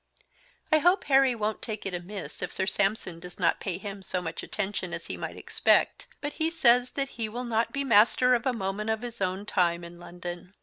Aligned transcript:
I 0.71 0.79
hope 0.79 1.03
Harry 1.03 1.35
wont 1.35 1.61
take 1.61 1.85
it 1.85 1.93
amiss 1.93 2.41
if 2.41 2.51
Sir 2.51 2.65
Sampson 2.65 3.19
does 3.19 3.37
not 3.39 3.59
pay 3.59 3.77
him 3.77 4.01
so 4.01 4.19
much 4.19 4.41
Attention 4.41 4.95
as 4.95 5.05
he 5.05 5.15
might 5.15 5.37
expect; 5.37 6.07
but 6.21 6.33
he 6.41 6.49
says 6.49 6.89
that 6.97 7.09
he 7.09 7.29
will 7.29 7.43
not 7.43 7.71
be 7.71 7.83
master 7.83 8.33
of 8.33 8.47
a 8.47 8.51
moment 8.51 8.89
of 8.89 9.03
his 9.03 9.21
own 9.21 9.45
Time 9.45 9.83
in 9.83 9.99
London. 9.99 10.55